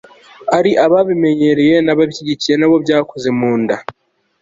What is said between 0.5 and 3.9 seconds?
ari ababibemereye banabishyigikiye, n'abo byakoze mu nda